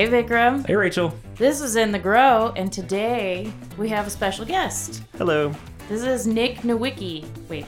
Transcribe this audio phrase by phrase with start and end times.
[0.00, 0.66] Hey, Vikram.
[0.66, 1.12] Hey, Rachel.
[1.36, 5.02] This is In the Grow, and today we have a special guest.
[5.18, 5.52] Hello.
[5.90, 7.26] This is Nick Nowicki.
[7.50, 7.66] Wait,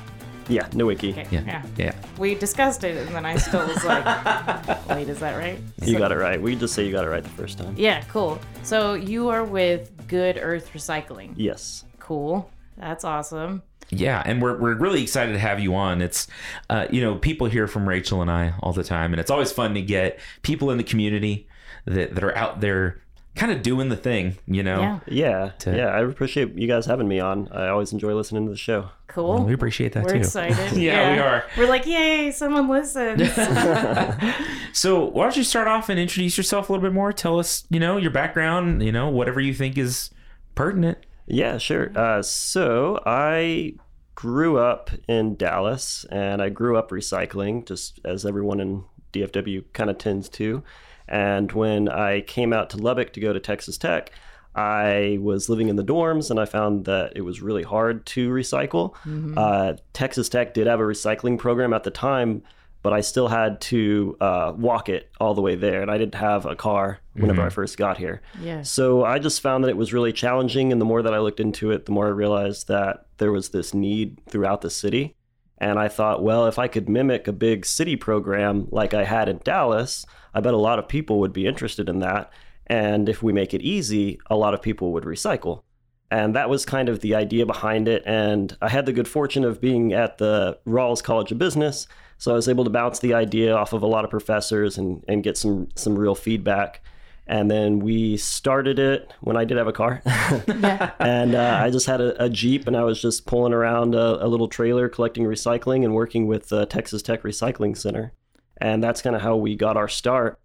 [0.49, 1.11] Yeah, Nowicki.
[1.13, 1.27] okay.
[1.31, 1.63] Yeah.
[1.77, 1.93] Yeah.
[2.17, 5.59] We discussed it, and then I still was like, wait, is that right?
[5.83, 6.41] You So- got it right.
[6.41, 7.75] We just say you got it right the first time.
[7.77, 8.41] Yeah, cool.
[8.63, 11.35] So you are with Good Earth Recycling.
[11.37, 11.85] Yes.
[11.99, 12.51] Cool.
[12.79, 13.63] That's awesome.
[13.91, 16.01] Yeah, and we're, we're really excited to have you on.
[16.01, 16.29] It's,
[16.71, 19.53] uh, you know, people hear from Rachel and I all the time, and it's always
[19.53, 21.47] fun to get people in the community
[21.87, 22.99] that, that are out there
[23.35, 24.81] kind of doing the thing, you know?
[24.81, 25.49] Yeah, Yeah.
[25.61, 25.87] To- Yeah.
[25.87, 27.49] I appreciate you guys having me on.
[27.51, 28.91] I always enjoy listening to the show.
[29.07, 29.35] cool.
[29.37, 30.19] Well, we appreciate that We're too.
[30.19, 30.73] excited.
[30.79, 31.45] Yeah, we are.
[31.57, 33.23] We're like, yay, someone listens.
[34.75, 37.13] So, why don't you start off and introduce yourself a little bit more?
[37.13, 40.11] Tell us, you know, your background, you know, whatever you think is
[40.55, 40.97] pertinent.
[41.27, 41.93] Yeah, sure.
[41.97, 43.75] Uh, so I
[44.15, 49.91] grew up in Dallas and I grew up recycling, just as everyone in DFW kind
[49.91, 50.63] of tends to.
[51.09, 54.11] And when I came out to Lubbock to go to Texas Tech,
[54.55, 58.29] I was living in the dorms and I found that it was really hard to
[58.31, 58.95] recycle.
[59.39, 62.43] Uh, Texas Tech did have a recycling program at the time,
[62.83, 65.81] but I still had to uh, walk it all the way there.
[65.81, 68.21] And I didn't have a car whenever I first got here.
[68.41, 68.63] yeah.
[68.63, 70.71] So I just found that it was really challenging.
[70.71, 73.51] And the more that I looked into it, the more I realized that there was
[73.51, 75.17] this need throughout the city.
[75.63, 79.29] And I thought, well, if I could mimic a big city program like I had
[79.29, 80.05] in Dallas,
[80.35, 82.33] I bet a lot of people would be interested in that.
[82.67, 85.63] And if we make it easy, a lot of people would recycle.
[86.11, 88.03] And that was kind of the idea behind it.
[88.05, 91.87] And I had the good fortune of being at the Rawls College of Business.
[92.19, 95.05] So I was able to bounce the idea off of a lot of professors and,
[95.07, 96.83] and get some, some real feedback.
[97.27, 100.03] And then we started it when I did have a car.
[100.99, 104.25] and uh, I just had a, a Jeep and I was just pulling around a,
[104.25, 108.13] a little trailer collecting recycling and working with the Texas Tech Recycling Center.
[108.61, 110.39] And that's kind of how we got our start.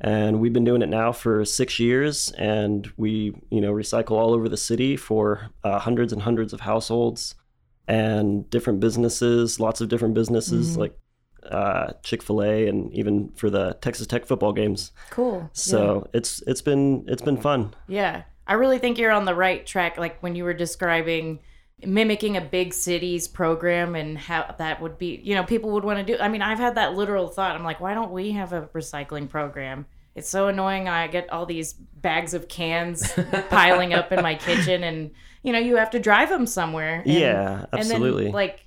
[0.00, 4.34] And we've been doing it now for six years, and we, you know, recycle all
[4.34, 7.36] over the city for uh, hundreds and hundreds of households
[7.86, 10.98] and different businesses, lots of different businesses like
[11.50, 14.92] uh, Chick Fil A, and even for the Texas Tech football games.
[15.10, 15.48] Cool.
[15.52, 17.74] So it's it's been it's been fun.
[17.88, 18.22] Yeah.
[18.46, 19.96] I really think you're on the right track.
[19.96, 21.40] Like when you were describing
[21.82, 25.98] mimicking a big city's program and how that would be, you know, people would want
[25.98, 26.20] to do.
[26.20, 27.56] I mean, I've had that literal thought.
[27.56, 29.86] I'm like, why don't we have a recycling program?
[30.14, 30.88] It's so annoying.
[30.88, 33.12] I get all these bags of cans
[33.50, 35.10] piling up in my kitchen, and
[35.42, 37.02] you know, you have to drive them somewhere.
[37.04, 38.24] And, Yeah, And absolutely.
[38.24, 38.63] then, like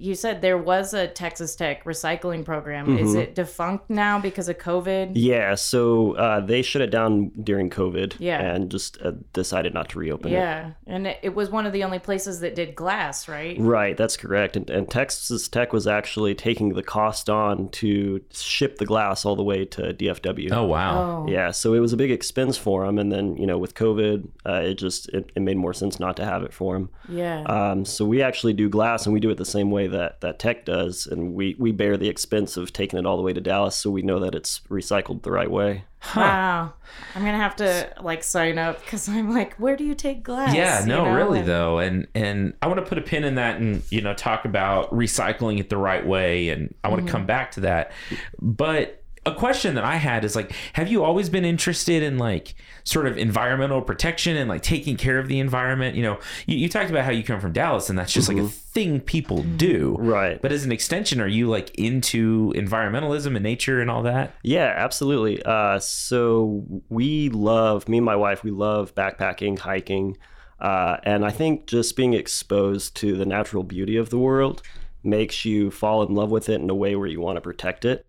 [0.00, 2.98] you said, there was a Texas Tech recycling program.
[2.98, 5.12] Is it defunct now because of COVID?
[5.14, 8.14] Yeah, so uh, they shut it down during COVID.
[8.18, 8.40] Yeah.
[8.40, 10.34] and just uh, decided not to reopen it.
[10.36, 13.56] Yeah, and it, it was one of the only places that did glass, right?
[13.58, 14.56] Right, that's correct.
[14.56, 19.36] And, and Texas Tech was actually taking the cost on to ship the glass all
[19.36, 20.50] the way to DFW.
[20.52, 21.24] Oh, wow.
[21.26, 23.74] Oh, Yeah, so it was a big expense for them, and then you know with
[23.74, 26.88] COVID, uh, it just it, it made more sense not to have it for them.
[27.08, 27.42] yeah.
[27.42, 30.38] Um, so we actually do glass, and we do it the same way that that
[30.38, 33.40] Tech does, and we we bear the expense of taking it all the way to
[33.40, 35.84] Dallas, so we know that it's recycled the right way.
[36.16, 36.72] Wow.
[37.14, 40.54] I'm gonna have to like sign up because I'm like, where do you take glass?
[40.54, 41.14] Yeah, You no, know?
[41.14, 44.00] really And- though, and and I want to put a pin in that and you
[44.00, 47.12] know talk about recycling it the right way, and I want to mm-hmm.
[47.12, 47.92] come back to that.
[48.40, 48.99] But
[49.30, 52.54] a question that I had is like, have you always been interested in like
[52.84, 55.96] sort of environmental protection and like taking care of the environment?
[55.96, 58.38] You know, you, you talked about how you come from Dallas, and that's just like
[58.38, 60.40] a thing people do, Right.
[60.40, 64.34] But as an extension, are you like into environmentalism and nature and all that?
[64.42, 65.42] Yeah, absolutely.
[65.42, 68.44] Uh, so we love me and my wife.
[68.44, 70.16] We love backpacking, hiking,
[70.60, 74.62] uh, and I think just being exposed to the natural beauty of the world
[75.02, 77.84] makes you fall in love with it in a way where you want to protect
[77.84, 78.06] it.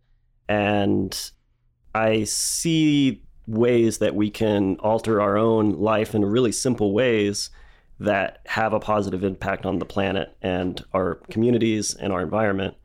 [0.51, 1.31] And
[1.95, 7.50] I see ways that we can alter our own life in really simple ways
[8.00, 12.75] that have a positive impact on the planet and our communities and our environment.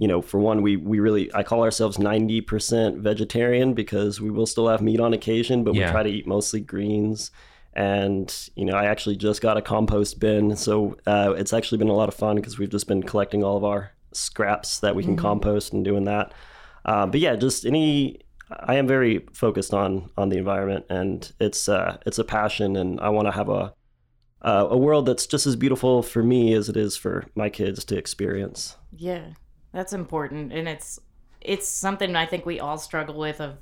[0.00, 4.46] You know, for one, we we really I call ourselves 90% vegetarian because we will
[4.46, 5.86] still have meat on occasion, but Yeah.
[5.86, 7.30] we try to eat mostly greens.
[7.74, 11.88] And you know, I actually just got a compost bin, so uh, it's actually been
[11.90, 15.02] a lot of fun because we've just been collecting all of our scraps that we
[15.04, 16.32] can compost and doing that.
[16.88, 18.20] Uh, but yeah, just any.
[18.50, 22.98] I am very focused on on the environment, and it's uh, it's a passion, and
[23.00, 23.74] I want to have a
[24.40, 27.84] uh, a world that's just as beautiful for me as it is for my kids
[27.84, 28.76] to experience.
[28.96, 29.24] Yeah,
[29.72, 30.98] that's important, and it's
[31.42, 33.42] it's something I think we all struggle with.
[33.42, 33.58] Of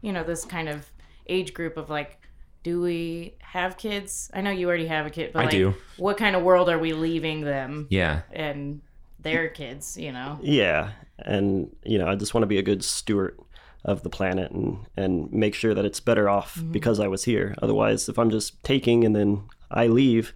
[0.00, 0.88] you know this kind of
[1.26, 2.20] age group of like,
[2.62, 4.30] do we have kids?
[4.32, 5.74] I know you already have a kid, but I like, do.
[5.96, 8.20] What kind of world are we leaving them Yeah.
[8.32, 8.82] and
[9.18, 9.96] their kids?
[9.96, 10.38] You know.
[10.42, 13.38] Yeah, and you know, I just want to be a good steward
[13.84, 17.54] of the planet and and make sure that it's better off because I was here.
[17.62, 20.34] Otherwise, if I'm just taking and then I leave,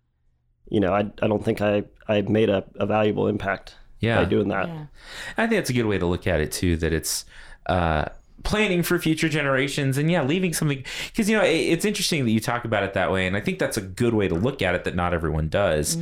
[0.68, 4.18] you know, I I don't think I I made a, a valuable impact Yeah.
[4.18, 4.68] by doing that.
[4.68, 4.86] Yeah.
[5.36, 6.76] I think that's a good way to look at it too.
[6.76, 7.24] That it's
[7.66, 8.06] uh,
[8.44, 12.30] planning for future generations, and yeah, leaving something because you know it, it's interesting that
[12.30, 14.62] you talk about it that way, and I think that's a good way to look
[14.62, 15.96] at it that not everyone does.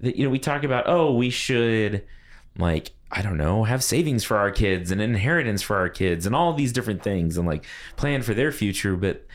[0.00, 2.04] That you know we talk about oh we should
[2.58, 6.34] like I don't know have savings for our kids and inheritance for our kids and
[6.34, 7.64] all these different things and like
[7.96, 9.26] plan for their future, but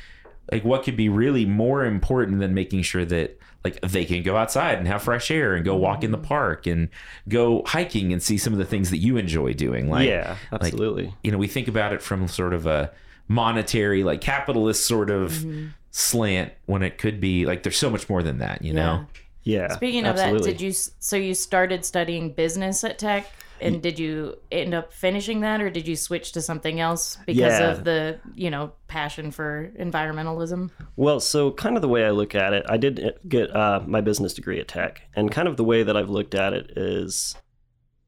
[0.51, 4.35] like what could be really more important than making sure that like they can go
[4.35, 5.83] outside and have fresh air and go mm-hmm.
[5.83, 6.89] walk in the park and
[7.29, 10.63] go hiking and see some of the things that you enjoy doing like yeah, like,
[10.63, 11.13] absolutely.
[11.23, 12.91] you know we think about it from sort of a
[13.29, 15.67] monetary like capitalist sort of mm-hmm.
[15.91, 19.05] slant when it could be like there's so much more than that you know
[19.43, 19.73] yeah.
[19.75, 20.37] Speaking absolutely.
[20.37, 23.31] of that, did you so you started studying business at Tech,
[23.63, 27.59] and did you end up finishing that, or did you switch to something else because
[27.59, 27.71] Yeah.
[27.71, 30.69] of the you know passion for environmentalism?
[30.95, 34.01] Well, so kind of the way I look at it, I did get uh, my
[34.01, 37.35] business degree at Tech, and kind of the way that I've looked at it is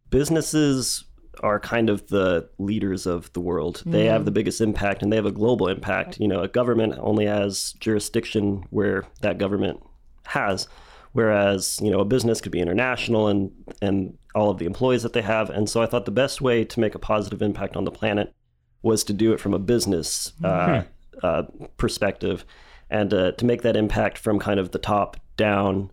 [0.09, 1.03] businesses
[1.41, 3.83] are kind of the leaders of the world.
[3.85, 6.17] They have the biggest impact and they have a global impact.
[6.19, 9.83] You know, a government only has jurisdiction where that government
[10.27, 10.67] has,
[11.15, 13.49] whereas, you know, a business could be international and
[13.81, 15.49] and all of the employees that they have.
[15.49, 18.33] And so I thought the best way to make a positive impact on the planet
[18.81, 20.83] was to do it from a business uh,
[21.23, 21.43] uh,
[21.77, 22.43] perspective
[22.89, 25.89] and uh, to make that impact from kind of the top down,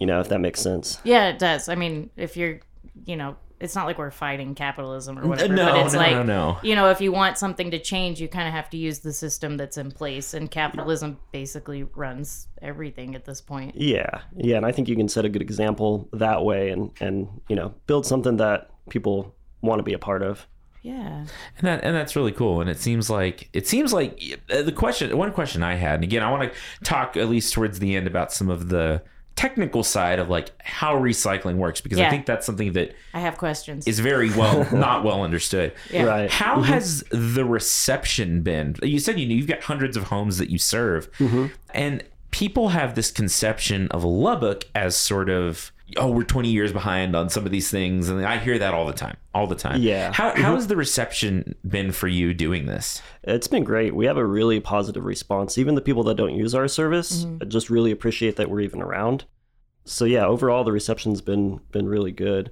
[0.00, 0.98] you know, if that makes sense.
[1.04, 1.68] Yeah, it does.
[1.68, 2.58] I mean, if you're,
[3.06, 5.52] you know, it's not like we're fighting capitalism or whatever.
[5.52, 6.58] no, but it's no, like, no, no.
[6.62, 9.12] You know, if you want something to change, you kind of have to use the
[9.12, 13.76] system that's in place, and capitalism basically runs everything at this point.
[13.76, 17.28] Yeah, yeah, and I think you can set a good example that way, and and
[17.48, 20.46] you know, build something that people want to be a part of.
[20.82, 21.26] Yeah.
[21.58, 24.72] and that and that's really cool and it seems like it seems like uh, the
[24.72, 27.94] question one question i had and again i want to talk at least towards the
[27.96, 29.02] end about some of the
[29.36, 33.38] technical side of like how recycling works because i think that's something that I have
[33.38, 33.86] questions.
[33.86, 36.04] is very well not well understood Yeah.
[36.04, 36.30] Right.
[36.30, 36.64] how mm-hmm.
[36.64, 40.58] has the reception been you said you know you've got hundreds of homes that you
[40.58, 41.46] serve mm-hmm.
[41.72, 47.16] and people have this conception of lubbock as sort of oh we're 20 years behind
[47.16, 49.80] on some of these things and i hear that all the time all the time
[49.82, 50.12] Yeah.
[50.12, 50.54] how, how mm-hmm.
[50.54, 53.94] has the reception been for you doing this It's been great.
[53.94, 55.58] We have a really positive response.
[55.58, 57.48] Even the people that don't use our service mm-hmm.
[57.48, 59.24] just really appreciate that we're even around.
[59.84, 62.50] So yeah, overall the reception's been been really good.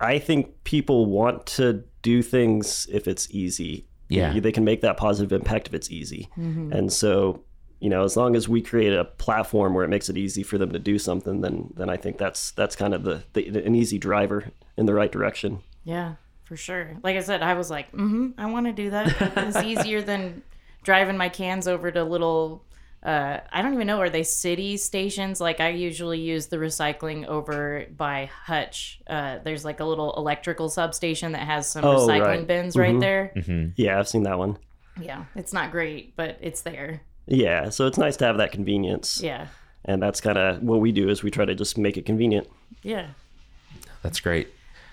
[0.00, 3.86] I think people want to do things if it's easy.
[4.08, 4.38] Yeah.
[4.38, 6.28] They can make that positive impact if it's easy.
[6.38, 6.72] Mm-hmm.
[6.72, 7.44] And so,
[7.80, 10.58] you know, as long as we create a platform where it makes it easy for
[10.58, 13.74] them to do something, then then I think that's that's kind of the, the an
[13.74, 15.60] easy driver in the right direction.
[15.84, 16.14] Yeah,
[16.44, 16.96] for sure.
[17.02, 19.14] Like I said, I was like, mm-hmm, I want to do that.
[19.36, 20.42] It's easier than
[20.82, 22.64] driving my cans over to little.
[23.00, 24.00] Uh, I don't even know.
[24.00, 25.40] Are they city stations?
[25.40, 29.00] Like I usually use the recycling over by Hutch.
[29.06, 32.46] Uh, there's like a little electrical substation that has some Oh, recycling right.
[32.46, 33.32] bins right there.
[33.36, 33.68] Mm-hmm.
[33.76, 34.58] Yeah, I've seen that one.
[35.00, 37.02] Yeah, it's not great, but it's there.
[37.28, 39.20] Yeah, so it's nice to have that convenience.
[39.22, 39.48] Yeah,
[39.84, 42.48] and that's kind of what we do is we try to just make it convenient
[42.82, 43.08] yeah.
[44.02, 44.48] that's great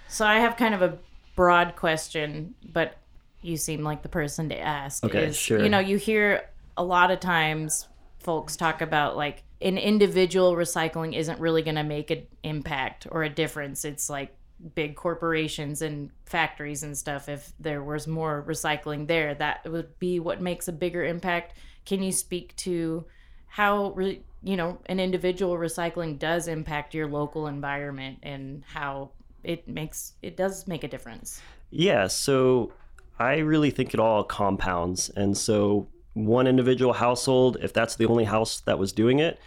[0.08, 0.98] So I have kind of a
[1.36, 2.98] broad question, but
[3.42, 5.04] you seem like the person to ask.
[5.04, 5.62] Okay, is, sure.
[5.62, 7.88] You know, you hear a lot of times
[8.20, 13.24] folks talk about like an individual recycling isn't really going to make an impact or
[13.24, 13.86] a difference.
[13.86, 14.36] It's like
[14.74, 17.30] big corporations and factories and stuff.
[17.30, 21.54] If there was more recycling there, that would be what makes a bigger impact.
[21.86, 23.06] Can you speak to
[23.48, 29.12] how re- you know an individual recycling does impact your local environment and how
[29.44, 31.42] it makes it does make a difference?
[31.72, 32.74] Yeah so
[33.18, 35.10] i really think it all compounds.
[35.10, 39.40] And so one individual household if that's the only house that was doing it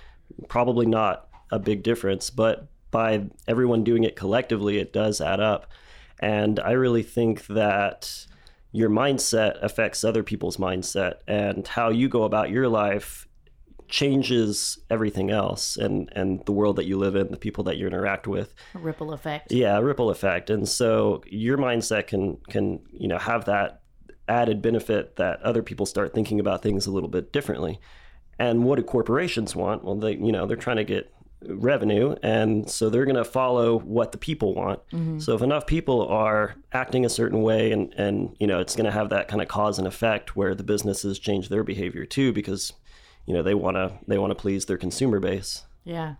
[0.48, 2.30] probably not a big difference.
[2.30, 5.70] But by everyone doing it collectively it does add up.
[6.20, 8.26] And i really think that
[8.72, 13.26] your mindset affects other people's mindset and how you go about your life
[13.88, 17.86] changes everything else and and the world that you live in the people that you
[17.86, 18.54] interact with.
[18.74, 19.50] A ripple effect.
[19.50, 20.50] Yeah ripple effect.
[20.50, 23.80] And so your mindset can can you know have that
[24.28, 27.80] added benefit that other people start thinking about things a little bit differently.
[28.38, 29.84] And what do corporations want?
[29.84, 31.10] Well they you know they're trying to get
[31.46, 34.80] revenue and so they're going to follow what the people want.
[34.88, 35.20] Mm-hmm.
[35.20, 38.86] So if enough people are acting a certain way and and you know it's going
[38.86, 42.32] to have that kind of cause and effect where the businesses change their behavior too
[42.32, 42.72] because
[43.26, 45.64] you know they want to they want to please their consumer base.
[45.84, 46.14] Yeah.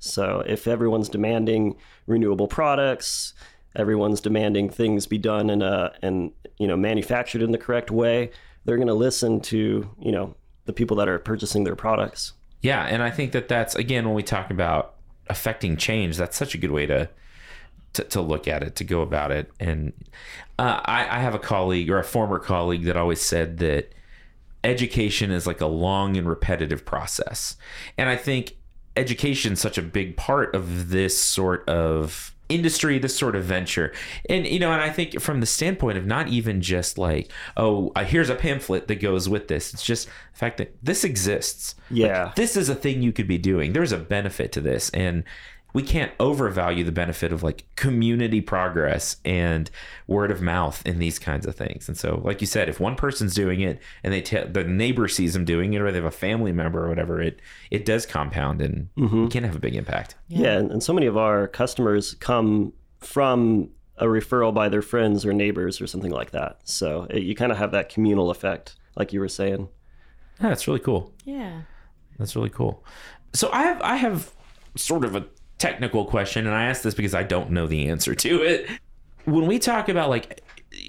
[0.00, 1.76] So if everyone's demanding
[2.06, 3.32] renewable products,
[3.76, 8.32] everyone's demanding things be done in a and you know manufactured in the correct way,
[8.64, 12.32] they're going to listen to you know the people that are purchasing their products.
[12.64, 14.94] Yeah, and I think that that's again when we talk about
[15.28, 17.10] affecting change, that's such a good way to
[17.92, 19.52] to, to look at it, to go about it.
[19.60, 19.92] And
[20.58, 23.92] uh, I, I have a colleague or a former colleague that always said that
[24.64, 27.58] education is like a long and repetitive process,
[27.98, 28.56] and I think
[28.96, 33.92] education is such a big part of this sort of industry this sort of venture.
[34.28, 37.92] And you know and i think from the standpoint of not even just like oh
[38.04, 39.72] here's a pamphlet that goes with this.
[39.72, 41.74] It's just the fact that this exists.
[41.90, 42.24] Yeah.
[42.24, 43.72] Like, this is a thing you could be doing.
[43.72, 44.90] There's a benefit to this.
[44.90, 45.24] And
[45.74, 49.70] we can't overvalue the benefit of like community progress and
[50.06, 51.88] word of mouth in these kinds of things.
[51.88, 55.08] And so, like you said, if one person's doing it and they tell the neighbor
[55.08, 57.40] sees them doing it, or they have a family member or whatever, it
[57.70, 59.26] it does compound and mm-hmm.
[59.26, 60.14] can have a big impact.
[60.28, 65.26] Yeah, and, and so many of our customers come from a referral by their friends
[65.26, 66.60] or neighbors or something like that.
[66.64, 69.68] So it, you kind of have that communal effect, like you were saying.
[70.40, 71.12] Yeah, that's really cool.
[71.24, 71.62] Yeah.
[72.18, 72.84] That's really cool.
[73.32, 74.32] So I have I have
[74.76, 75.26] sort of a
[75.64, 78.68] technical question, and I ask this because I don't know the answer to it.
[79.24, 80.43] When we talk about like,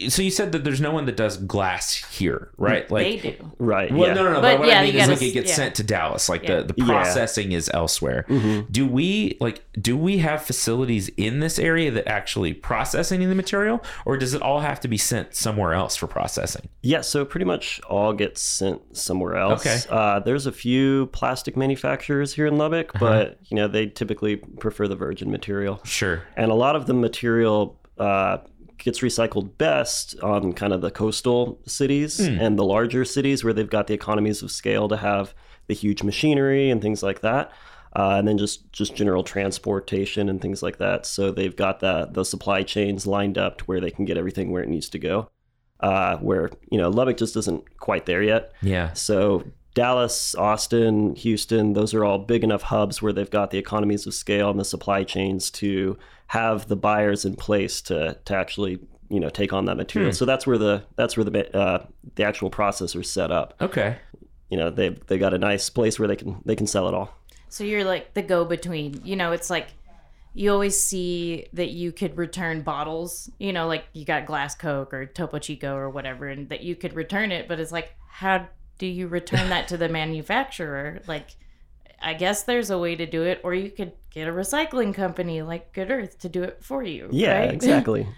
[0.09, 2.89] so you said that there's no one that does glass here, right?
[2.91, 3.51] Like they do.
[3.59, 3.91] Right.
[3.91, 4.13] Well, yeah.
[4.13, 4.41] no, no, no.
[4.41, 5.55] But But what yeah, I mean is gotta like it gets yeah.
[5.55, 6.27] sent to Dallas.
[6.29, 6.61] Like Yeah.
[6.61, 6.85] the, the Yeah.
[6.85, 8.25] processing is elsewhere.
[8.71, 13.29] Do we like do we have facilities in this area that actually process any of
[13.29, 16.67] the material, or does it all have to be sent somewhere else for processing?
[16.81, 19.65] Yeah, so pretty much all gets sent somewhere else.
[19.65, 19.79] Okay.
[19.89, 24.87] Uh, there's a few plastic manufacturers here in Lubbock, but you know they typically prefer
[24.87, 26.21] the virgin material, Sure.
[26.35, 28.37] and a lot of the material uh,
[28.77, 33.69] gets recycled best on kind of the coastal cities and the larger cities where they've
[33.69, 35.33] got the economies of scale to have
[35.67, 37.51] the huge machinery and things like that.
[37.95, 41.05] Uh, and then just, just general transportation and things like that.
[41.05, 44.51] So they've got the, the supply chains lined up to where they can get everything
[44.51, 45.29] where it needs to go.
[45.79, 48.53] Uh, where you know Lubbock just isn't quite there yet.
[48.61, 48.93] Yeah.
[48.93, 49.43] So
[49.75, 54.13] Dallas, Austin, Houston, those are all big enough hubs where they've got the economies of
[54.13, 58.79] scale and the supply chains to have the buyers in place to to actually
[59.09, 60.13] you know take on that material.
[60.13, 63.53] So that's where the that's where the uh, the actual processor's set up.
[63.61, 63.97] Okay.
[64.49, 66.93] You know they they got a nice place where they can they can sell it
[66.93, 67.13] all.
[67.49, 69.01] So you're like the go between.
[69.03, 69.67] You know, it's like
[70.33, 74.93] you always see that you could return bottles, you know, like you got glass Coke
[74.93, 78.45] or Topo Chico or whatever, and that you could return it, but it's like, how
[78.77, 81.01] do you return that to the manufacturer?
[81.07, 81.35] Like,
[82.01, 85.41] I guess there's a way to do it, or you could get a recycling company
[85.41, 87.09] like Good Earth to do it for you.
[87.11, 87.53] Yeah, right?
[87.53, 88.07] exactly.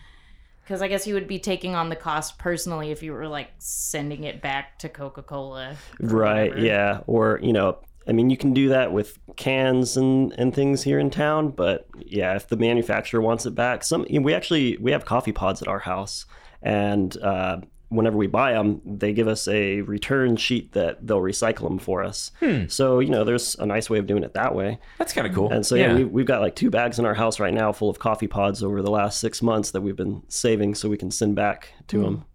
[0.63, 3.51] Because I guess you would be taking on the cost personally if you were like
[3.57, 5.77] sending it back to Coca Cola.
[5.97, 6.59] Right.
[6.59, 7.03] Yeah.
[7.07, 10.99] Or you know, I mean, you can do that with cans and and things here
[10.99, 15.05] in town, but yeah, if the manufacturer wants it back, some we actually we have
[15.05, 16.25] coffee pods at our house,
[16.61, 17.59] and uh,
[17.89, 22.03] whenever we buy them, they give us a return sheet that they'll recycle them for
[22.03, 22.31] us.
[22.67, 24.79] So you know, there's a nice way of doing it that way.
[24.97, 25.51] That's kind of cool.
[25.51, 27.89] And so yeah, we, we've got like two bags in our house right now full
[27.89, 31.11] of coffee pods over the last six months that we've been saving so we can
[31.11, 32.25] send back to them.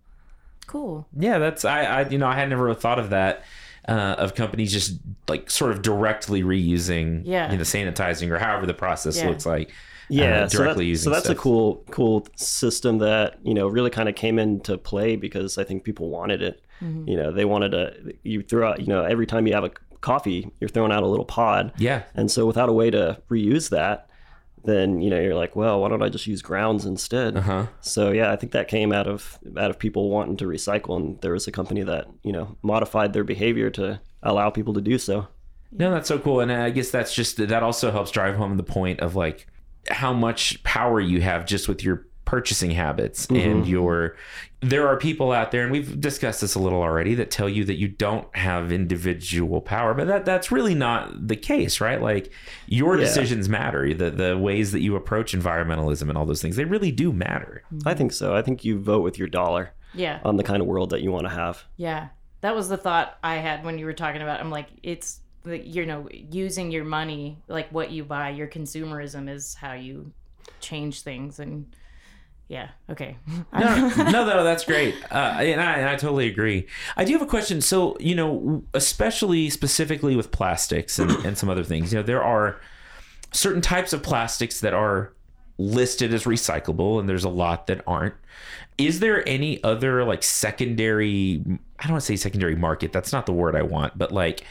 [0.67, 1.07] Cool.
[1.19, 3.43] Yeah, that's I, I you know I had never thought of that
[3.89, 7.51] uh, of companies just like sort of directly reusing Yeah.
[7.51, 9.29] you know sanitizing or however the process Yeah.
[9.29, 9.71] looks like
[10.12, 13.66] yeah uh, so, directly that- using so that's a cool cool system that you know
[13.66, 16.62] really kind of came into play because i think people wanted it.
[17.07, 19.71] You know they wanted to you throw out you know every time you have a
[20.00, 21.73] coffee you're throwing out a little pod.
[21.78, 22.02] Yeah.
[22.16, 24.09] And so without a way to reuse that
[24.64, 27.37] then you know you're like well why don't i just use grounds instead?
[27.37, 27.66] Uh-huh.
[27.83, 31.21] So yeah i think that came out of out of people wanting to recycle and
[31.21, 34.99] there was a company that you know modified their behavior to allow people to do
[34.99, 35.28] so.
[35.71, 38.64] No that's so cool and I guess that's just that also helps drive home the
[38.64, 39.47] point of like
[39.91, 43.37] how much power you have just with your purchasing habits mm-hmm.
[43.37, 44.17] and your
[44.61, 47.65] there are people out there and we've discussed this a little already that tell you
[47.65, 52.01] that you don't have individual power but that that's really not the case right?
[52.01, 52.33] Like
[52.67, 53.05] your Yeah.
[53.05, 53.93] decisions matter.
[53.93, 57.65] The the ways that you approach environmentalism and all those things they really do matter.
[57.71, 57.99] I mm-hmm.
[57.99, 58.37] think so.
[58.37, 60.21] I think you vote with your dollar Yeah.
[60.25, 61.65] on the kind of world that you want to have.
[61.77, 62.09] Yeah.
[62.41, 65.22] That was the thought I had when you were talking about I'm like it's the
[65.45, 70.13] you know using your money like what you buy your consumerism is how you
[70.61, 71.75] change things and
[72.49, 73.17] yeah okay
[73.53, 76.67] no, no, no, that's great, uh, and, I, and I totally agree.
[76.97, 77.61] I do have a question.
[77.61, 82.23] So, you know, especially specifically with plastics and, and some other things, you know, there
[82.23, 82.61] are
[83.33, 85.13] certain types of plastics that are
[85.59, 88.15] listed as recyclable, and there's a lot that aren't.
[88.79, 91.43] Is there any other like secondary?
[91.79, 92.93] I don't want to say secondary market.
[92.93, 94.45] That's not the word I want, but like.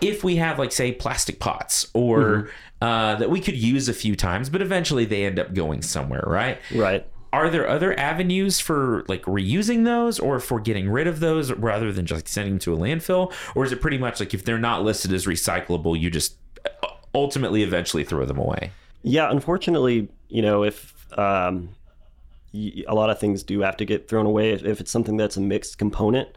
[0.00, 4.16] If we have like say plastic pots or uh, that we could use a few
[4.16, 6.58] times, but eventually they end up going somewhere, right?
[6.74, 7.06] Right.
[7.32, 11.92] Are there other avenues for like reusing those or for getting rid of those rather
[11.92, 13.32] than just sending them to a landfill?
[13.54, 16.88] Or is it pretty much like if they're not listed as recyclable, you just uh,
[17.14, 18.72] ultimately eventually throw them away?
[19.02, 21.68] Yeah, unfortunately, you know, if um,
[22.52, 25.36] a lot of things do have to get thrown away, if, if it's something that's
[25.36, 26.28] a mixed component,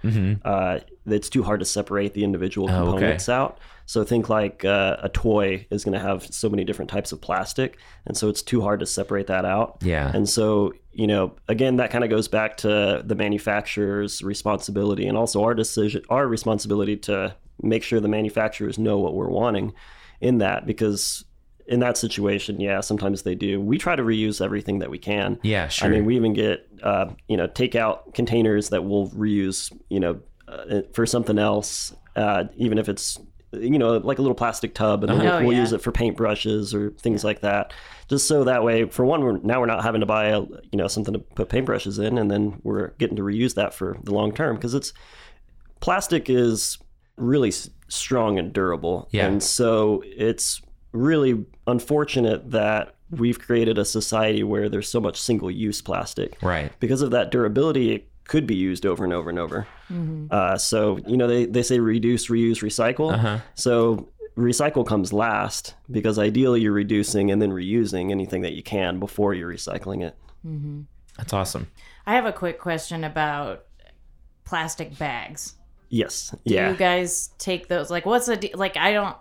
[0.46, 2.78] uh, it's too hard to separate the individual Mm-hmm.
[2.78, 2.92] Oh, okay.
[2.92, 3.60] components out.
[3.86, 7.20] So think like uh, a toy is going to have so many different types of
[7.20, 9.78] plastic, and so it's too hard to separate that out.
[9.82, 10.10] Yeah.
[10.14, 15.18] And so, you know, again, that kind of goes back to the manufacturer's responsibility and
[15.18, 19.74] also our decision, our responsibility to make sure the manufacturers know what we're wanting
[20.22, 21.26] in that because
[21.68, 23.62] in that situation, yeah, sometimes they do.
[23.62, 25.40] We try to reuse everything that we can.
[25.44, 25.88] Yeah, sure.
[25.88, 30.20] I mean, we even get, uh, you know, takeout containers that we'll reuse, you know,
[30.48, 33.20] uh, for something else, uh, even if it's,
[33.54, 35.60] you know, like a little plastic tub, and then Oh, we'll, we'll yeah.
[35.60, 37.72] use it for paintbrushes or things like that.
[38.10, 40.50] Just so that way, for one, we're, now we're not having to buy, a, you
[40.74, 44.12] know, something to put paintbrushes in, and then we're getting to reuse that for the
[44.12, 44.92] long term because it's
[45.82, 46.80] plastic is
[47.16, 47.52] really
[47.90, 49.08] strong and durable.
[49.12, 49.28] Yeah.
[49.28, 50.63] And so it's
[50.94, 56.38] really unfortunate that we've created a society where there's so much single use plastic.
[56.42, 56.72] Right.
[56.80, 59.68] Because of that durability, it could be used over and over and over.
[60.32, 63.14] Uh, so, you know, they, they say reduce, reuse, recycle.
[63.14, 63.40] Uh-huh.
[63.56, 69.00] So recycle comes last because ideally you're reducing and then reusing anything that you can
[69.00, 70.16] before you're recycling it.
[71.18, 71.70] That's awesome.
[72.06, 73.66] I have a quick question about
[74.46, 75.56] plastic bags.
[75.90, 76.36] Yes.
[76.46, 76.72] Do yeah.
[76.72, 77.92] you guys take those?
[77.92, 78.78] Like, what's the de- like?
[78.78, 79.16] I don't.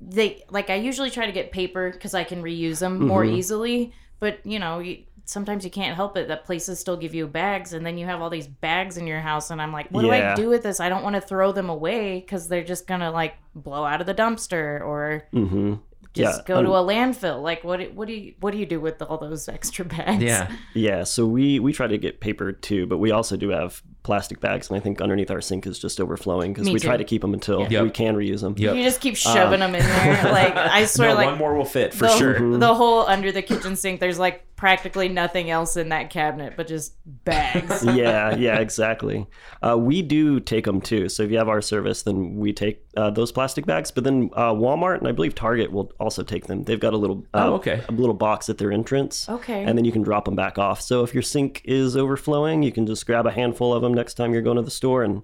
[0.00, 3.36] They like I usually try to get paper because I can reuse them more Mm-hmm.
[3.36, 3.92] easily.
[4.20, 7.72] But you know, you, sometimes you can't help it that places still give you bags,
[7.72, 10.10] and then you have all these bags in your house, and I'm like, what do
[10.10, 10.80] I do with this?
[10.80, 14.06] I don't want to throw them away because they're just gonna like blow out of
[14.06, 15.74] the dumpster or mm-hmm.
[16.14, 17.42] Just Yeah, go um, to a landfill.
[17.42, 17.80] Like, what?
[17.80, 20.22] do- What do you what do you do with all those extra bags?
[20.22, 20.50] Yeah.
[20.74, 24.38] Yeah, so we we try to get paper too, but we also do have plastic
[24.40, 27.04] bags, and I think underneath our sink is just overflowing because Me we try to
[27.04, 27.82] keep them until Yep.
[27.82, 28.54] we can reuse them.
[28.56, 28.76] Yep.
[28.76, 30.32] You just keep shoving them in there.
[30.32, 32.58] Like I swear, No, like one more will fit for the, sure.
[32.58, 36.66] The whole under the kitchen sink, there's like practically nothing else in that cabinet but
[36.66, 36.94] just
[37.26, 37.84] bags.
[37.94, 39.26] yeah, yeah, exactly.
[39.60, 41.06] Uh, we do take them too.
[41.10, 43.90] So if you have our service, then we take uh, those plastic bags.
[43.90, 46.62] But then uh, Walmart and I believe Target will also take them.
[46.62, 47.82] They've got a little uh, Oh, okay.
[47.86, 49.28] a little box at their entrance.
[49.28, 49.64] Okay.
[49.64, 50.80] And then you can drop them back off.
[50.80, 54.14] So if your sink is overflowing, you can just grab a handful of them next
[54.14, 55.20] time you're going to the store, and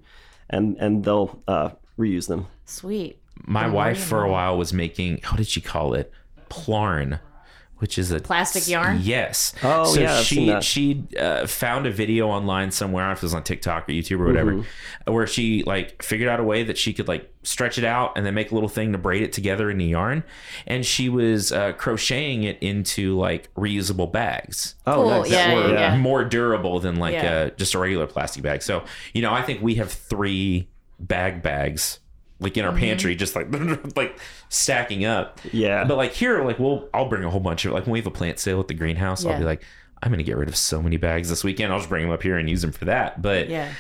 [0.51, 2.47] and and they'll uh, reuse them.
[2.67, 3.23] Sweet.
[3.47, 6.13] My more wife for a while was making what did she call it?
[6.51, 7.21] Plarn,
[7.81, 9.01] which is a Plastic yarn?
[9.03, 9.53] Yes.
[9.63, 13.05] Oh, so yeah, I've she she uh, found a video online somewhere.
[13.05, 15.13] I don't know if it was on TikTok or YouTube or whatever, Mm-hmm.
[15.13, 18.25] where she like figured out a way that she could like stretch it out and
[18.27, 20.23] then make a little thing to braid it together in the yarn,
[20.67, 24.75] and she was uh, crocheting it into like reusable bags.
[24.87, 25.31] Oh, Cool, nice.
[25.31, 25.97] yeah, Or- yeah.
[25.97, 27.35] More durable than like Yeah.
[27.35, 28.63] uh, just a regular plastic bag.
[28.63, 31.99] So you know, I think we have three bag bags
[32.41, 33.47] like in our pantry, just like
[33.97, 35.41] like stacking up.
[35.53, 35.85] Yeah.
[35.85, 38.07] But like here, like we'll I'll bring a whole bunch of like when we have
[38.07, 39.63] a plant sale at the greenhouse, I'll be like,
[40.03, 41.73] I'm gonna get rid of so many bags this weekend.
[41.73, 43.21] I'll just bring them up here and use them for that.
[43.23, 43.73] But Yeah.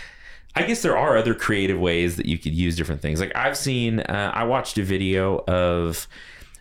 [0.55, 3.21] I guess there are other creative ways that you could use different things.
[3.21, 6.09] Like I've seen, uh, I watched a video of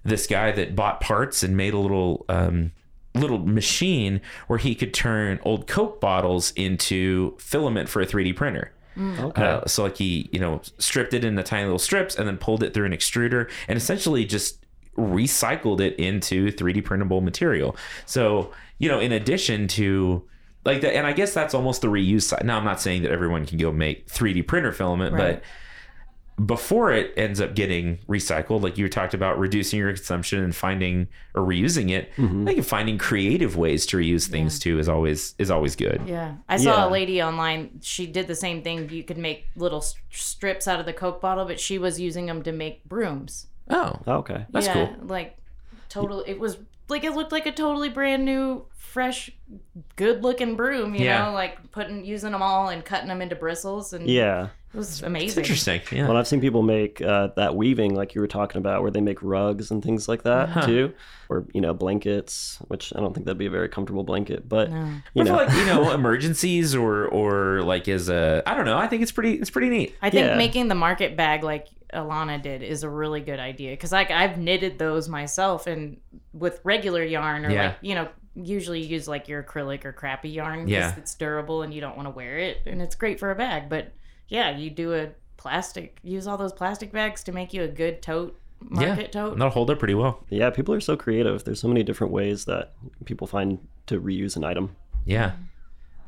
[0.04, 2.72] this guy that bought parts and made a little um,
[3.16, 8.72] little machine where he could turn old Coke bottles into filament for a 3D printer.
[9.00, 9.42] Okay.
[9.44, 12.64] Uh, so like he, you know, stripped it into tiny little strips and then pulled
[12.64, 14.66] it through an extruder and essentially just
[14.98, 17.76] recycled it into 3D printable material.
[18.06, 20.24] So, you know, in addition to
[20.66, 22.44] like that, and I guess that's almost the reuse side.
[22.46, 25.36] Now, I'm not saying that everyone can go make 3D printer filament, Right.
[25.36, 25.44] but
[26.46, 31.08] before it ends up getting recycled, like you talked about reducing your consumption and finding
[31.36, 32.48] or reusing it, Mm-hmm.
[32.48, 36.02] I think finding creative ways to reuse things too is always is always good.
[36.06, 36.36] Yeah.
[36.48, 36.88] I saw Yeah.
[36.88, 37.80] a lady online.
[37.82, 38.90] She did the same thing.
[38.90, 42.26] You could make little st- strips out of the Coke bottle, but she was using
[42.26, 43.48] them to make brooms.
[43.70, 44.46] Oh, okay.
[44.50, 44.96] that's yeah, cool.
[45.08, 45.38] Like,
[45.90, 46.22] total.
[46.22, 49.30] It was like it looked like a totally brand new, fresh,
[49.98, 50.96] good looking broom.
[50.96, 51.26] You Yeah.
[51.26, 54.46] know, like putting using them all and cutting them into bristles, and Yeah.
[54.74, 55.44] it was It's amazing.
[55.44, 55.82] interesting.
[55.92, 56.08] Yeah.
[56.08, 59.02] Well, I've seen people make uh, that weaving, like you were talking about, where they
[59.02, 60.94] make rugs and things like that too,
[61.28, 64.72] or you know blankets, which I don't think that'd be a very comfortable blanket, but
[64.72, 64.78] No.
[65.14, 68.66] you But for know, like you know emergencies or or like as a I don't
[68.66, 69.94] know I think it's pretty it's pretty neat.
[70.02, 70.38] I think Yeah.
[70.38, 74.38] making the market bag like Alana did is a really good idea because like I've
[74.38, 75.98] knitted those myself and
[76.34, 77.68] with regular yarn or Yeah.
[77.68, 78.08] like you know
[78.46, 80.96] usually use like your acrylic or crappy yarn because Yeah.
[80.98, 83.70] it's durable and you don't want to wear it and it's great for a bag
[83.70, 83.92] but
[84.28, 85.98] yeah you do a plastic.
[86.04, 89.38] Use all those plastic bags to make you a good tote, market yeah, tote.
[89.38, 90.22] that'll hold up pretty well.
[90.30, 91.46] Yeah, people are so creative.
[91.46, 92.74] There's so many different ways that
[93.06, 94.76] people find to reuse an item.
[95.06, 95.30] Yeah.
[95.30, 95.42] Mm-hmm.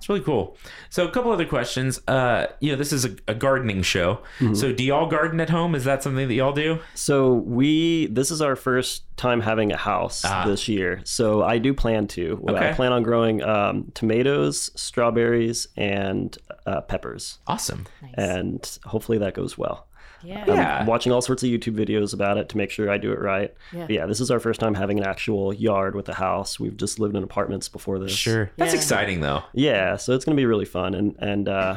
[0.01, 0.57] It's really cool.
[0.89, 2.01] So a couple other questions.
[2.07, 4.15] Uh, you know, this is a, a gardening show.
[4.39, 4.55] Mm-hmm.
[4.55, 5.75] So do y'all garden at home?
[5.75, 6.79] Is that something that y'all do?
[6.95, 10.47] So we this is our first time having a house Ah.
[10.47, 11.01] this year.
[11.03, 12.39] So I do plan to.
[12.41, 16.35] Well, I plan on growing um, tomatoes, strawberries, and
[16.65, 17.85] uh, peppers, Awesome.
[18.01, 18.13] Nice.
[18.17, 19.85] and hopefully that goes well.
[20.23, 20.43] Yeah.
[20.47, 20.77] Yeah.
[20.79, 23.19] I'm watching all sorts of YouTube videos about it to make sure I do it
[23.19, 23.53] right.
[23.73, 23.81] Yeah.
[23.81, 26.59] But yeah, this is our first time having an actual yard with a house.
[26.59, 28.11] We've just lived in apartments before this.
[28.11, 28.51] Sure.
[28.57, 28.79] That's Yeah.
[28.79, 29.43] exciting though.
[29.53, 31.75] Yeah, so it's gonna be really fun, and and uh,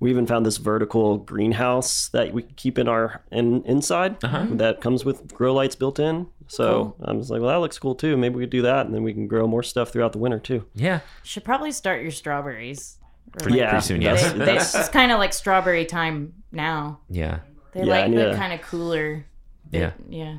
[0.00, 4.46] we even found this vertical greenhouse that we keep in our in, inside Uh-huh.
[4.52, 6.26] that comes with grow lights built in.
[6.46, 8.16] So I was like, well, that looks cool too.
[8.16, 10.38] Maybe we could do that, and then we can grow more stuff throughout the winter
[10.38, 10.64] too.
[10.74, 11.00] Yeah.
[11.22, 12.96] Should probably start your strawberries.
[13.34, 14.32] Or Pretty, Yeah, pretty soon, They, yes.
[14.32, 17.00] they, it's kind of like strawberry time now.
[17.10, 17.40] yeah.
[17.72, 19.24] They Yeah, like need the to- kind of cooler.
[19.70, 19.92] bit- Yeah.
[20.08, 20.36] Yeah.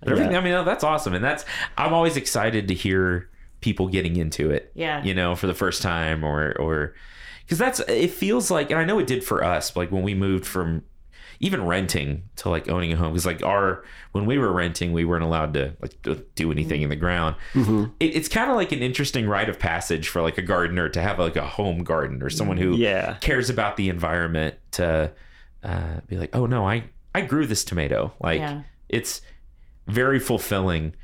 [0.00, 1.14] But everything, I mean, no, that's awesome.
[1.14, 1.44] And that's,
[1.78, 3.28] I'm always excited to hear
[3.60, 4.72] people getting into it.
[4.74, 5.02] Yeah.
[5.04, 6.94] You know, for the first time or, or,
[7.44, 10.14] because that's, it feels like, and I know it did for us, like when we
[10.14, 10.82] moved from
[11.38, 15.04] even renting to like owning a home, because like our, when we were renting, we
[15.04, 17.36] weren't allowed to like do- do anything in the ground.
[17.54, 17.84] Mm-hmm.
[18.00, 21.00] It, it's kind of like an interesting rite of passage for like a gardener to
[21.00, 23.14] have like a home garden or someone who Yeah.
[23.20, 25.12] cares about the environment to
[25.62, 28.12] uh, be like, oh no, I I grew this tomato.
[28.20, 28.62] Like Yeah.
[28.88, 29.20] it's
[29.86, 30.94] very fulfilling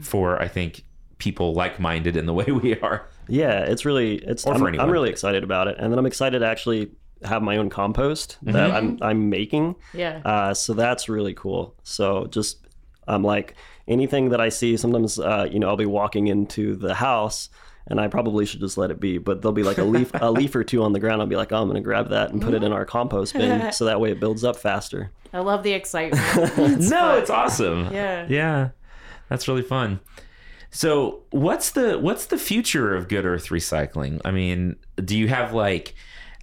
[0.00, 0.84] for I think
[1.18, 3.06] people like minded in the way we are.
[3.28, 4.46] Yeah, it's really it's.
[4.46, 4.62] I'm.
[4.64, 6.90] I'm really excited about it, and then I'm excited to actually
[7.24, 8.52] have my own compost Mm-hmm.
[8.52, 9.74] that I'm I'm making.
[9.92, 10.22] Yeah.
[10.24, 11.74] Uh, so that's really cool.
[11.82, 12.66] So just
[13.06, 13.54] I'm like
[13.86, 14.76] anything that I see.
[14.76, 17.50] Sometimes uh, you know I'll be walking into the house.
[17.90, 20.30] And I probably should just let it be, but there'll be like a leaf, a
[20.30, 21.22] leaf or two on the ground.
[21.22, 23.72] I'll be like, "Oh, I'm gonna grab that and put it in our compost bin,
[23.72, 26.56] so that way it builds up faster." I love the excitement.
[26.90, 27.92] no, it's awesome.
[27.92, 28.26] Yeah.
[28.28, 28.70] Yeah.
[29.28, 30.00] That's really fun.
[30.70, 34.20] So, what's the what's the future of Good Earth Recycling?
[34.24, 35.94] I mean, do you have like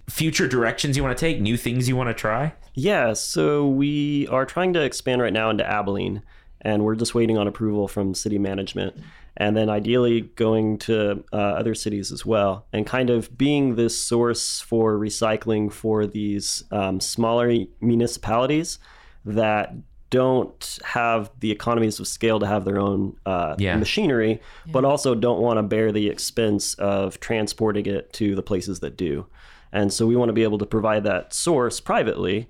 [0.08, 2.54] future directions you want to take, new things you want to try?
[2.74, 6.22] Yeah, so we are trying to expand right now into Abilene,
[6.60, 8.96] and we're just waiting on approval from city management.
[9.38, 13.94] And then ideally going to uh, other cities as well, and kind of being this
[13.96, 18.78] source for recycling for these um, smaller municipalities
[19.24, 19.74] that
[20.08, 23.76] don't have the economies of scale to have their own uh, Yeah.
[23.76, 24.40] machinery,
[24.72, 28.96] but also don't want to bear the expense of transporting it to the places that
[28.96, 29.26] do.
[29.72, 32.48] And so we want to be able to provide that source privately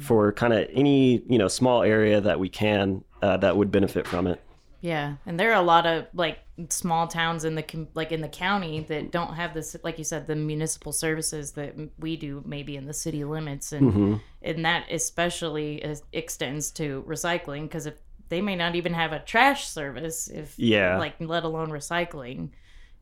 [0.00, 4.06] for kind of any you know small area that we can uh, that would benefit
[4.06, 4.40] from it.
[4.86, 8.28] Yeah, and there are a lot of like small towns in the like in the
[8.28, 12.76] county that don't have this, like you said, the municipal services that we do, maybe
[12.76, 14.14] in the city limits, and Mm-hmm.
[14.42, 17.94] and that especially is, extends to recycling because if
[18.28, 20.98] they may not even have a trash service, if Yeah.
[20.98, 22.50] like let alone recycling,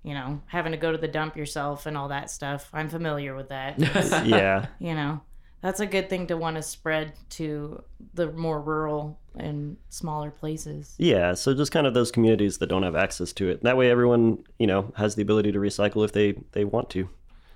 [0.03, 2.71] you know, having to go to the dump yourself and all that stuff.
[2.73, 3.79] I'm familiar with that.
[4.27, 5.21] yeah, you know,
[5.65, 10.95] that's a good thing to want to spread to the more rural and smaller places.
[10.99, 11.33] yeah.
[11.33, 13.63] So just kind of those communities that don't have access to it.
[13.63, 17.09] That way, everyone you know has the ability to recycle if they they want to.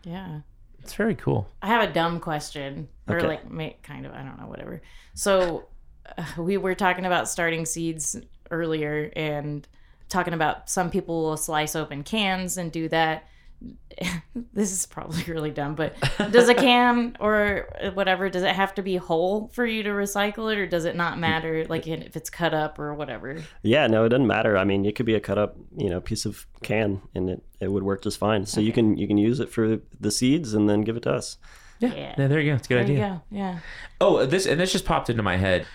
[0.05, 0.40] Yeah.
[0.79, 1.51] It's very cool.
[1.61, 4.81] I have a dumb question, or like kind of, I don't know, whatever.
[5.12, 5.68] So
[6.16, 8.16] uh, we were talking about starting seeds
[8.51, 9.68] earlier and
[10.09, 13.29] talking about some people will slice open cans and do that.
[14.53, 15.94] this is probably really dumb, but
[16.31, 20.53] does a can or whatever does it have to be whole for you to recycle
[20.53, 21.21] it, or does it not mm.
[21.21, 23.42] matter, like if it's cut up or whatever?
[23.62, 24.57] Yeah, no, it doesn't matter.
[24.57, 27.42] I mean, it could be a cut up, you know, piece of can, and it,
[27.61, 28.47] it would work just fine.
[28.47, 31.12] So you can you can use it for the seeds and then give it to
[31.12, 31.38] us.
[31.81, 31.94] Yeah.
[31.94, 32.14] Yeah.
[32.18, 32.57] yeah there you go.
[32.57, 32.94] It's a good There idea.
[32.97, 33.23] you go.
[33.31, 33.59] Yeah.
[34.01, 35.66] Oh, uh, this and this just popped into my head.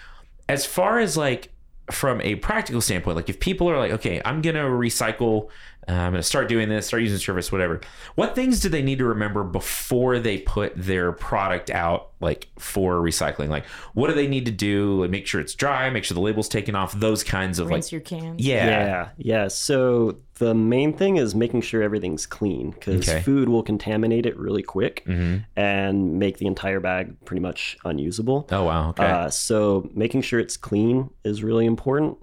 [0.49, 1.51] As far as like
[1.91, 5.49] from a practical standpoint, like if people are like, okay, I'm gonna recycle,
[5.87, 7.81] uh, I'm gonna start doing this, start using service, whatever.
[8.15, 12.95] What things do they need to remember before they put their product out, like for
[13.01, 13.49] recycling?
[13.49, 15.01] Like, what do they need to do?
[15.01, 17.87] Like, make sure it's dry, make sure the label's taken off, those kinds of Rinse
[17.87, 18.39] like, your cans.
[18.45, 19.47] yeah, Yeah, yeah.
[19.49, 23.21] So the main thing is making sure everything's clean because Okay.
[23.21, 28.47] food will contaminate it really quick hmm and make the entire bag pretty much unusable.
[28.51, 32.17] Oh wow, okay, Uh, so making sure it's clean is really important,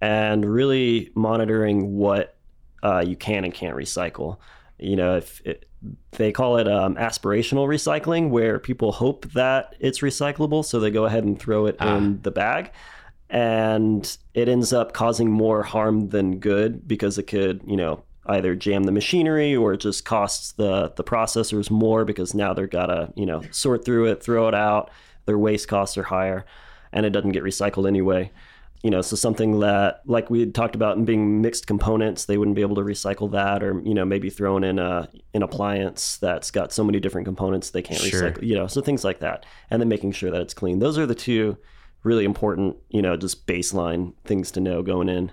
[0.00, 2.36] and really monitoring what
[2.84, 4.36] uh, you can and can't recycle.
[4.78, 5.66] You know, if it,
[6.12, 11.04] they call it um, aspirational recycling, where people hope that it's recyclable, so they go
[11.06, 11.96] ahead and throw it Ah.
[11.96, 12.70] in the bag,
[13.30, 18.54] and it ends up causing more harm than good because it could, you know, either
[18.54, 23.12] jam the machinery or it just costs the the processors more because now they're gotta,
[23.16, 24.90] you know, sort through it, throw it out
[25.26, 26.44] their waste costs are higher,
[26.92, 28.30] and it doesn't get recycled anyway.
[28.84, 32.36] You know, so something that, like we had talked about, in being mixed components, they
[32.36, 36.18] wouldn't be able to recycle that, or you know, maybe thrown in a an appliance
[36.18, 38.30] that's got so many different components they can't Sure.
[38.30, 38.42] recycle.
[38.42, 40.80] You know, so things like that, and then making sure that it's clean.
[40.80, 41.56] Those are the two
[42.02, 45.32] really important, you know, just baseline things to know going in.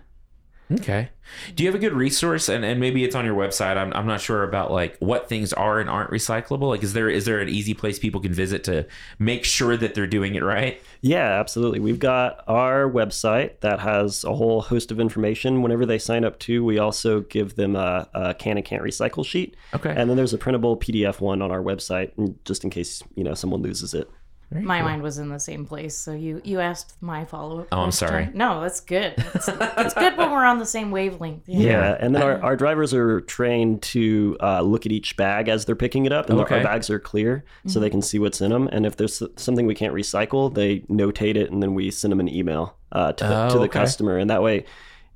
[0.74, 1.10] Okay.
[1.56, 3.78] Do you have a good resource and, and maybe it's on your website?
[3.78, 6.70] I'm, I'm not sure about like what things are and aren't recyclable.
[6.70, 8.86] Like is there is there an easy place people can visit to
[9.20, 10.82] make sure that they're doing it right?
[11.02, 11.80] Yeah, absolutely.
[11.80, 15.62] We've got our website that has a whole host of information.
[15.62, 19.26] Whenever they sign up to, we also give them a, a can and can't recycle
[19.26, 19.56] sheet.
[19.74, 19.94] Okay.
[19.96, 22.12] And then there's a printable PDF one on our website,
[22.46, 24.10] just in case you know someone loses it.
[24.54, 27.68] My mind was in the same place, so you you asked my follow up.
[27.72, 28.30] Oh, I'm sorry.
[28.34, 29.14] No, that's good.
[29.34, 31.44] It's, it's good when we're on the same wavelength.
[31.48, 35.64] Yeah, and then our, our drivers are trained to uh, look at each bag as
[35.64, 36.58] they're picking it up, and Okay.
[36.58, 38.68] our bags are clear so they can see what's in them.
[38.74, 42.20] And if there's something we can't recycle, they notate it, and then we send them
[42.20, 43.80] an email uh, to the, Oh, to the okay.
[43.80, 44.66] customer, and that way.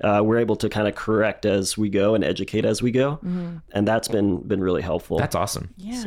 [0.03, 3.17] Uh, we're able to kind of correct as we go and educate as we go,
[3.71, 5.17] and that's been been really helpful.
[5.17, 5.69] That's awesome.
[5.77, 6.03] Yeah.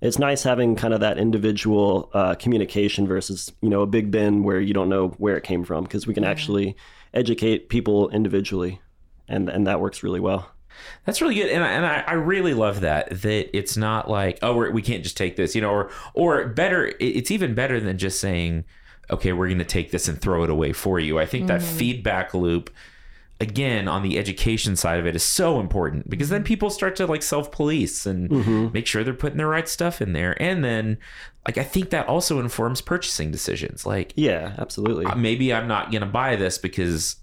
[0.00, 4.42] It's nice having kind of that individual uh, communication versus you know a big bin
[4.42, 6.76] where you don't know where it came from because we can actually
[7.12, 8.80] educate people individually,
[9.28, 10.50] and and that works really well.
[11.04, 14.38] That's really good, and I, and I, I really love that that it's not like
[14.42, 17.80] oh we're, we can't just take this, you know, or or better, it's even better
[17.80, 18.64] than just saying
[19.10, 21.18] okay we're going to take this and throw it away for you.
[21.18, 22.70] I think that feedback loop
[23.40, 27.06] again on the education side of it is so important because then people start to
[27.06, 30.98] like self police and make sure they're putting the right stuff in there, and then
[31.46, 33.86] like I think that also informs purchasing decisions.
[33.86, 35.06] Like Yeah, absolutely.
[35.16, 37.16] maybe I'm not going to buy this because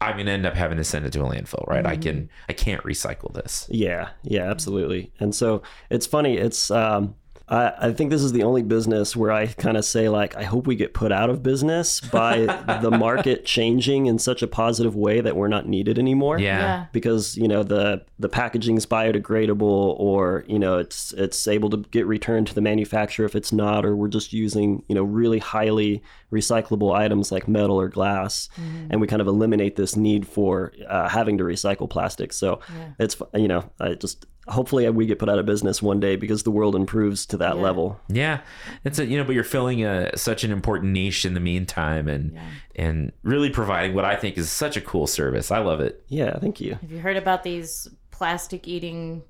[0.00, 1.86] I'm going to end up having to send it to a landfill, right?
[1.86, 3.66] I can I can't recycle this.
[3.70, 5.12] Yeah, yeah, absolutely.
[5.18, 6.36] And so it's funny.
[6.36, 7.14] It's um,
[7.48, 10.44] I, I think this is the only business where I kind of say like, I
[10.44, 12.38] hope we get put out of business by
[12.82, 16.38] the market changing in such a positive way that we're not needed anymore.
[16.38, 16.58] Yeah.
[16.58, 16.86] Yeah.
[16.92, 19.60] Because you know the the packaging is biodegradable,
[19.98, 23.84] or you know it's it's able to get returned to the manufacturer if it's not,
[23.84, 26.02] or we're just using you know really highly
[26.32, 28.48] recyclable items like metal or glass,
[28.90, 32.32] and we kind of eliminate this need for uh, having to recycle plastic.
[32.32, 32.60] So
[32.98, 36.42] it's you know I just hopefully we get put out of business one day because
[36.42, 37.62] the world improves to that Yeah.
[37.62, 38.00] level.
[38.08, 38.40] Yeah,
[38.84, 42.08] it's a you know, but you're filling a such an important niche in the meantime,
[42.08, 42.38] and
[42.76, 45.50] and really providing what I think is such a cool service.
[45.50, 46.04] I love it.
[46.08, 46.74] Yeah, thank you.
[46.80, 49.22] Have you heard about these plastic eating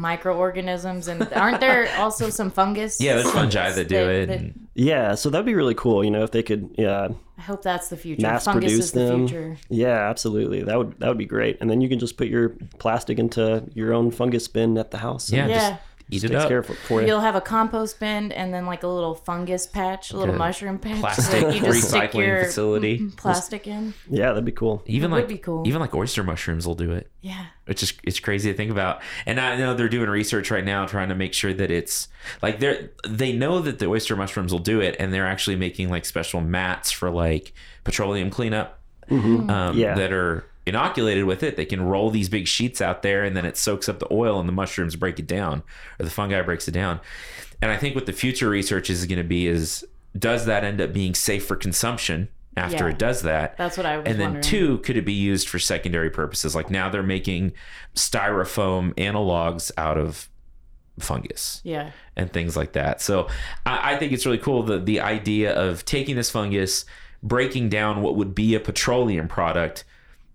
[0.00, 1.08] microorganisms?
[1.08, 3.00] And aren't there also some fungus?
[3.00, 4.26] Yeah, there's fungi that do it.
[4.26, 6.02] that- and- Yeah, so that'd be really cool.
[6.02, 8.22] You know, if they could, yeah, I hope that's the future.
[8.22, 9.28] mass fungus produce is the them.
[9.28, 9.56] future.
[9.68, 10.62] Yeah, absolutely.
[10.62, 11.58] That would that would be great.
[11.60, 14.96] And then you can just put your plastic into your own fungus bin at the
[14.98, 15.30] house.
[15.30, 15.70] yeah, Yeah.
[15.70, 16.48] just eat it takes up.
[16.48, 17.06] care of it for you.
[17.08, 20.38] You'll have a compost bin and then like a little fungus patch, a little a
[20.38, 21.00] mushroom patch.
[21.00, 23.06] plastic that you just stick recycling your facility.
[23.16, 23.94] plastic in.
[24.08, 24.82] Yeah, that'd be cool.
[24.86, 25.62] Even That like would be cool.
[25.66, 27.10] even like oyster mushrooms will do it.
[27.20, 27.46] Yeah.
[27.66, 29.00] It's just it's crazy to think about.
[29.26, 32.08] And I know they're doing research right now trying to make sure that it's
[32.42, 35.90] like they're they know that the oyster mushrooms will do it, and they're actually making
[35.90, 37.52] like special mats for like
[37.84, 39.94] petroleum cleanup um, Yeah.
[39.94, 41.56] that are inoculated with it.
[41.56, 44.40] They can roll these big sheets out there, and then it soaks up the oil,
[44.40, 45.62] and the mushrooms break it down,
[45.98, 47.00] or the fungi breaks it down.
[47.60, 49.86] And I think what the future research is going to be is
[50.18, 52.90] does that end up being safe for consumption after Yeah.
[52.94, 53.56] it does that?
[53.58, 54.42] That's what I was and then wondering.
[54.42, 57.52] two could it be used for secondary purposes like now they're making
[57.94, 60.28] styrofoam analogs out of
[60.98, 61.92] fungus Yeah.
[62.16, 63.28] and things like that so
[63.64, 66.84] i, I think it's really cool the, the idea of taking this fungus
[67.22, 69.84] breaking down what would be a petroleum product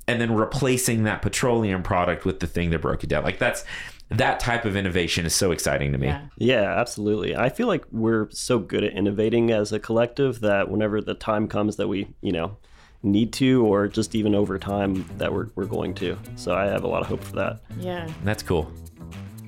[0.07, 3.63] and then replacing that petroleum product with the thing that broke it down like that's
[4.09, 6.27] that type of innovation is so exciting to me Yeah.
[6.37, 7.35] Yeah, absolutely.
[7.35, 11.47] I feel like we're so good at innovating as a collective that whenever the time
[11.47, 12.57] comes that we, you know,
[13.01, 16.17] need to or just even over time that we're, we're going to.
[16.35, 17.61] So I have a lot of hope for that.
[17.79, 18.07] Yeah.
[18.23, 18.71] that's cool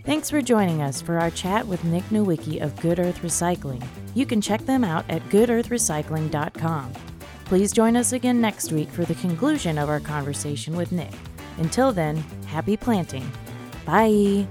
[0.07, 3.85] Thanks for joining us for our chat with Nick Nowicki of Good Earth Recycling.
[4.15, 6.93] You can check them out at goodearthrecycling.com.
[7.47, 11.13] Please join us again next week for the conclusion of our conversation with Nick.
[11.59, 13.31] Until then, happy planting.
[13.85, 14.45] Bye.